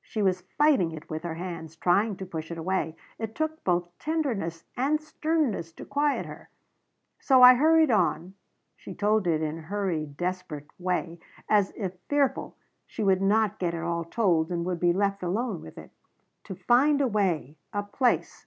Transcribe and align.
She 0.00 0.22
was 0.22 0.40
fighting 0.58 0.90
it 0.90 1.08
with 1.08 1.22
her 1.22 1.36
hands 1.36 1.76
trying 1.76 2.16
to 2.16 2.26
push 2.26 2.50
it 2.50 2.58
away. 2.58 2.96
It 3.16 3.36
took 3.36 3.62
both 3.62 3.96
tenderness 4.00 4.64
and 4.76 5.00
sternness 5.00 5.70
to 5.74 5.84
quiet 5.84 6.26
her. 6.26 6.48
"So 7.20 7.42
I 7.42 7.54
hurried 7.54 7.92
on," 7.92 8.34
she 8.74 8.92
told 8.92 9.28
it 9.28 9.40
in 9.40 9.58
hurried, 9.70 10.16
desperate 10.16 10.66
way, 10.80 11.20
as 11.48 11.72
if 11.76 11.96
fearful 12.08 12.56
she 12.88 13.04
would 13.04 13.22
not 13.22 13.60
get 13.60 13.72
it 13.72 13.84
all 13.84 14.02
told 14.02 14.50
and 14.50 14.64
would 14.64 14.80
be 14.80 14.92
left 14.92 15.22
alone 15.22 15.60
with 15.60 15.78
it. 15.78 15.92
"To 16.42 16.56
find 16.56 17.00
a 17.00 17.06
way. 17.06 17.56
A 17.72 17.84
place. 17.84 18.46